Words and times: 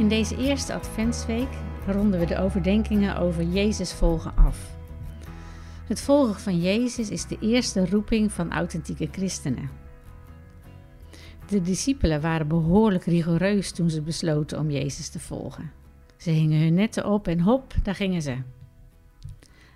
In 0.00 0.08
deze 0.08 0.36
eerste 0.36 0.74
Adventsweek 0.74 1.48
ronden 1.86 2.20
we 2.20 2.26
de 2.26 2.38
overdenkingen 2.38 3.16
over 3.16 3.42
Jezus 3.42 3.92
volgen 3.92 4.36
af. 4.36 4.76
Het 5.86 6.00
volgen 6.00 6.40
van 6.40 6.60
Jezus 6.60 7.10
is 7.10 7.26
de 7.26 7.38
eerste 7.40 7.86
roeping 7.86 8.32
van 8.32 8.52
authentieke 8.52 9.08
christenen. 9.12 9.70
De 11.48 11.60
discipelen 11.60 12.20
waren 12.20 12.48
behoorlijk 12.48 13.04
rigoureus 13.04 13.72
toen 13.72 13.90
ze 13.90 14.02
besloten 14.02 14.58
om 14.58 14.70
Jezus 14.70 15.08
te 15.08 15.20
volgen. 15.20 15.72
Ze 16.16 16.30
hingen 16.30 16.60
hun 16.60 16.74
netten 16.74 17.06
op 17.06 17.28
en 17.28 17.40
hop, 17.40 17.74
daar 17.82 17.94
gingen 17.94 18.22
ze. 18.22 18.36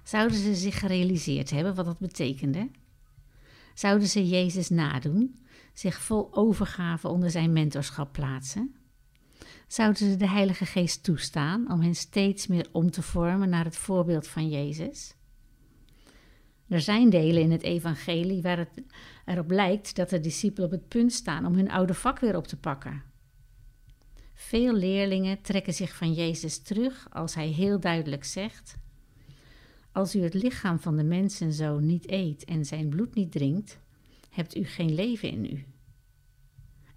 Zouden 0.03 0.37
ze 0.37 0.55
zich 0.55 0.79
gerealiseerd 0.79 1.51
hebben 1.51 1.75
wat 1.75 1.85
dat 1.85 1.99
betekende? 1.99 2.71
Zouden 3.75 4.09
ze 4.09 4.29
Jezus 4.29 4.69
nadoen, 4.69 5.37
zich 5.73 6.01
vol 6.01 6.29
overgave 6.35 7.09
onder 7.09 7.31
zijn 7.31 7.53
mentorschap 7.53 8.13
plaatsen? 8.13 8.75
Zouden 9.75 10.11
ze 10.11 10.17
de 10.17 10.29
Heilige 10.29 10.67
Geest 10.67 11.05
toestaan 11.05 11.73
om 11.73 11.81
hen 11.81 11.95
steeds 11.95 12.47
meer 12.47 12.69
om 12.73 12.91
te 12.91 13.03
vormen 13.03 13.49
naar 13.49 13.65
het 13.65 13.77
voorbeeld 13.77 14.27
van 14.27 14.49
Jezus? 14.49 15.15
Er 16.69 16.81
zijn 16.81 17.11
delen 17.11 17.43
in 17.43 17.51
het 17.51 17.63
evangelie 17.63 18.43
waar 18.43 18.59
het 18.59 18.83
erop 19.25 19.51
lijkt 19.51 19.97
dat 19.97 20.11
de 20.11 20.21
discipelen 20.21 20.67
op 20.67 20.73
het 20.73 20.89
punt 20.89 21.13
staan 21.13 21.47
om 21.47 21.55
hun 21.55 21.71
oude 21.71 21.95
vak 21.95 22.19
weer 22.19 22.37
op 22.37 22.47
te 22.47 22.57
pakken. 22.57 23.03
Veel 24.35 24.75
leerlingen 24.75 25.43
trekken 25.43 25.75
zich 25.75 25.97
van 25.97 26.13
Jezus 26.13 26.59
terug 26.63 27.07
als 27.11 27.35
hij 27.35 27.49
heel 27.49 27.81
duidelijk 27.81 28.25
zegt: 28.25 28.77
Als 29.93 30.15
u 30.15 30.23
het 30.23 30.35
lichaam 30.35 30.79
van 30.79 30.97
de 30.97 31.05
mensen 31.05 31.53
zo 31.53 31.79
niet 31.79 32.11
eet 32.11 32.45
en 32.45 32.65
zijn 32.65 32.89
bloed 32.89 33.15
niet 33.15 33.33
drinkt, 33.33 33.79
hebt 34.31 34.57
u 34.57 34.65
geen 34.65 34.95
leven 34.95 35.31
in 35.31 35.45
u. 35.45 35.65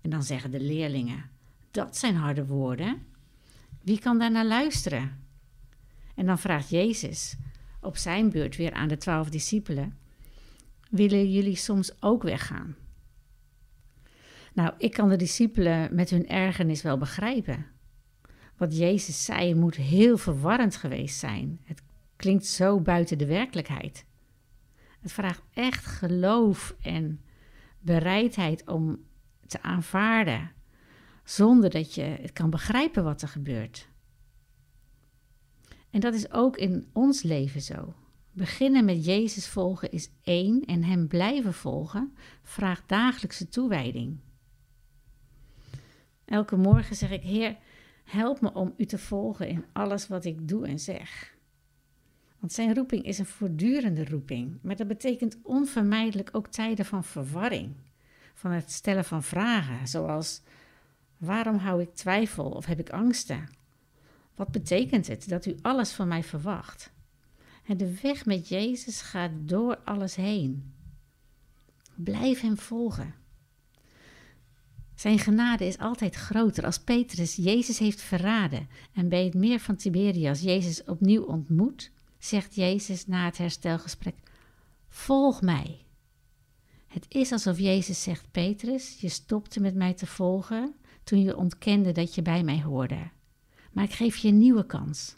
En 0.01 0.09
dan 0.09 0.23
zeggen 0.23 0.51
de 0.51 0.59
leerlingen: 0.59 1.36
Dat 1.77 1.97
zijn 1.97 2.15
harde 2.15 2.45
woorden. 2.45 3.05
Wie 3.83 3.99
kan 3.99 4.19
daar 4.19 4.31
naar 4.31 4.45
luisteren? 4.45 5.23
En 6.15 6.25
dan 6.25 6.39
vraagt 6.39 6.69
Jezus: 6.69 7.37
op 7.81 7.97
zijn 7.97 8.29
beurt 8.29 8.55
weer 8.55 8.73
aan 8.73 8.87
de 8.87 8.97
twaalf 8.97 9.29
discipelen: 9.29 9.97
Willen 10.89 11.31
jullie 11.31 11.55
soms 11.55 12.01
ook 12.01 12.23
weggaan? 12.23 12.75
Nou, 14.53 14.73
ik 14.77 14.93
kan 14.93 15.09
de 15.09 15.15
discipelen 15.15 15.95
met 15.95 16.09
hun 16.09 16.27
ergernis 16.27 16.81
wel 16.81 16.97
begrijpen. 16.97 17.65
Wat 18.55 18.77
Jezus 18.77 19.25
zei 19.25 19.55
moet 19.55 19.75
heel 19.75 20.17
verwarrend 20.17 20.75
geweest 20.75 21.19
zijn. 21.19 21.59
Het 21.63 21.81
klinkt 22.15 22.45
zo 22.45 22.79
buiten 22.79 23.17
de 23.17 23.25
werkelijkheid. 23.25 24.05
Het 24.99 25.11
vraagt 25.11 25.43
echt 25.53 25.85
geloof 25.85 26.75
en 26.81 27.21
bereidheid 27.79 28.67
om 28.67 29.05
te 29.47 29.61
aanvaarden, 29.61 30.55
zonder 31.29 31.69
dat 31.69 31.93
je 31.93 32.01
het 32.01 32.33
kan 32.33 32.49
begrijpen 32.49 33.03
wat 33.03 33.21
er 33.21 33.27
gebeurt. 33.27 33.89
En 35.89 35.99
dat 35.99 36.13
is 36.13 36.31
ook 36.31 36.57
in 36.57 36.89
ons 36.93 37.21
leven 37.21 37.61
zo. 37.61 37.93
Beginnen 38.31 38.85
met 38.85 39.05
Jezus 39.05 39.47
volgen 39.47 39.91
is 39.91 40.09
één 40.23 40.65
en 40.65 40.83
Hem 40.83 41.07
blijven 41.07 41.53
volgen 41.53 42.13
vraagt 42.43 42.89
dagelijkse 42.89 43.49
toewijding. 43.49 44.19
Elke 46.25 46.55
morgen 46.55 46.95
zeg 46.95 47.11
ik: 47.11 47.21
Heer, 47.21 47.57
help 48.03 48.41
me 48.41 48.53
om 48.53 48.73
U 48.77 48.85
te 48.85 48.97
volgen 48.97 49.47
in 49.47 49.65
alles 49.73 50.07
wat 50.07 50.25
ik 50.25 50.47
doe 50.47 50.67
en 50.67 50.79
zeg. 50.79 51.35
Want 52.39 52.51
Zijn 52.51 52.73
roeping 52.73 53.03
is 53.03 53.19
een 53.19 53.25
voortdurende 53.25 54.05
roeping, 54.05 54.59
maar 54.61 54.75
dat 54.75 54.87
betekent 54.87 55.37
onvermijdelijk 55.43 56.29
ook 56.31 56.47
tijden 56.47 56.85
van 56.85 57.03
verwarring, 57.03 57.75
van 58.33 58.51
het 58.51 58.71
stellen 58.71 59.05
van 59.05 59.23
vragen, 59.23 59.87
zoals: 59.87 60.41
waarom 61.17 61.57
hou 61.57 61.81
ik 61.81 61.95
twijfel 61.95 62.49
of 62.49 62.65
heb 62.65 62.79
ik 62.79 62.89
angsten? 62.89 63.49
Wat 64.35 64.51
betekent 64.51 65.07
het 65.07 65.29
dat 65.29 65.45
u 65.45 65.55
alles 65.61 65.91
van 65.91 66.07
mij 66.07 66.23
verwacht? 66.23 66.91
De 67.77 67.99
weg 68.01 68.25
met 68.25 68.47
Jezus 68.47 69.01
gaat 69.01 69.31
door 69.35 69.77
alles 69.77 70.15
heen. 70.15 70.73
Blijf 71.95 72.41
hem 72.41 72.57
volgen. 72.57 73.13
Zijn 74.95 75.19
genade 75.19 75.65
is 75.65 75.77
altijd 75.77 76.15
groter. 76.15 76.65
Als 76.65 76.79
Petrus 76.79 77.35
Jezus 77.35 77.79
heeft 77.79 78.01
verraden 78.01 78.69
en 78.93 79.09
bij 79.09 79.23
het 79.23 79.33
meer 79.33 79.59
van 79.59 79.75
Tiberias 79.75 80.41
Jezus 80.41 80.83
opnieuw 80.83 81.23
ontmoet, 81.23 81.91
zegt 82.17 82.55
Jezus 82.55 83.07
na 83.07 83.25
het 83.25 83.37
herstelgesprek: 83.37 84.15
Volg 84.87 85.41
mij. 85.41 85.85
Het 86.87 87.05
is 87.09 87.31
alsof 87.31 87.59
Jezus 87.59 88.03
zegt: 88.03 88.31
Petrus, 88.31 88.99
je 88.99 89.09
stopte 89.09 89.59
met 89.59 89.75
mij 89.75 89.93
te 89.93 90.05
volgen 90.05 90.75
toen 91.07 91.21
je 91.21 91.37
ontkende 91.37 91.91
dat 91.91 92.15
je 92.15 92.21
bij 92.21 92.43
mij 92.43 92.61
hoorde 92.61 93.15
maar 93.77 93.85
ik 93.85 93.93
geef 93.93 94.17
je 94.17 94.27
een 94.27 94.37
nieuwe 94.37 94.65
kans. 94.65 95.15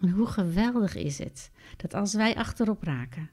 En 0.00 0.10
hoe 0.10 0.26
geweldig 0.26 0.94
is 0.94 1.18
het 1.18 1.50
dat 1.76 1.94
als 1.94 2.14
wij 2.14 2.36
achterop 2.36 2.82
raken, 2.82 3.30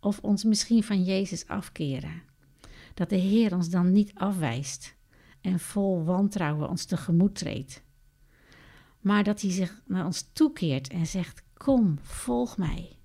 of 0.00 0.18
ons 0.20 0.44
misschien 0.44 0.82
van 0.82 1.04
Jezus 1.04 1.46
afkeren, 1.46 2.22
dat 2.94 3.08
de 3.08 3.16
Heer 3.16 3.54
ons 3.54 3.70
dan 3.70 3.92
niet 3.92 4.14
afwijst 4.14 4.96
en 5.40 5.60
vol 5.60 6.04
wantrouwen 6.04 6.68
ons 6.68 6.84
tegemoet 6.84 7.34
treedt, 7.34 7.82
maar 9.00 9.24
dat 9.24 9.40
Hij 9.40 9.50
zich 9.50 9.82
naar 9.86 10.04
ons 10.04 10.30
toekeert 10.32 10.88
en 10.88 11.06
zegt: 11.06 11.42
Kom, 11.54 11.98
volg 12.02 12.56
mij. 12.56 12.98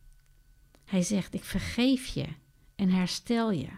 Hij 0.85 1.01
zegt: 1.01 1.33
Ik 1.33 1.43
vergeef 1.43 2.05
je 2.05 2.27
en 2.75 2.89
herstel 2.89 3.51
je. 3.51 3.69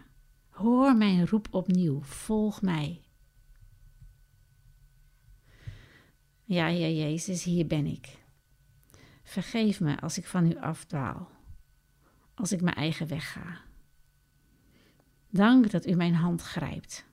Hoor 0.48 0.96
mijn 0.96 1.26
roep 1.26 1.48
opnieuw, 1.50 2.02
volg 2.02 2.62
mij. 2.62 3.00
Ja, 6.52 6.66
ja, 6.66 6.86
Jezus, 6.86 7.44
hier 7.44 7.66
ben 7.66 7.86
ik. 7.86 8.18
Vergeef 9.22 9.80
me 9.80 10.00
als 10.00 10.18
ik 10.18 10.26
van 10.26 10.46
u 10.46 10.58
afdwaal, 10.58 11.30
als 12.34 12.52
ik 12.52 12.60
mijn 12.60 12.76
eigen 12.76 13.08
weg 13.08 13.32
ga. 13.32 13.60
Dank 15.30 15.70
dat 15.70 15.86
u 15.86 15.94
mijn 15.94 16.14
hand 16.14 16.42
grijpt. 16.42 17.04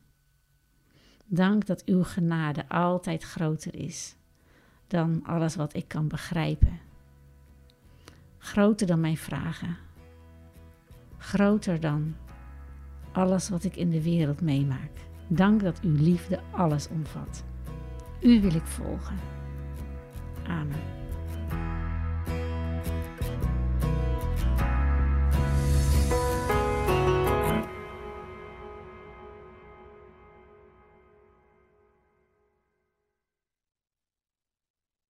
Dank 1.25 1.66
dat 1.66 1.85
uw 1.85 2.03
genade 2.03 2.69
altijd 2.69 3.23
groter 3.23 3.75
is 3.75 4.16
dan 4.88 5.23
alles 5.23 5.55
wat 5.55 5.73
ik 5.73 5.88
kan 5.88 6.07
begrijpen. 6.07 6.79
Groter 8.38 8.88
dan 8.88 8.99
mijn 8.99 9.17
vragen. 9.17 9.78
Groter 11.17 11.79
dan 11.79 12.16
alles 13.11 13.49
wat 13.49 13.63
ik 13.63 13.75
in 13.75 13.89
de 13.89 14.03
wereld 14.03 14.41
meemaak. 14.41 14.91
Dank 15.28 15.61
dat 15.61 15.79
uw 15.81 15.95
liefde 15.95 16.41
alles 16.51 16.88
omvat. 16.88 17.44
U 18.22 18.41
wil 18.41 18.53
ik 18.53 18.66
volgen. 18.66 19.19
Amen. 20.47 20.98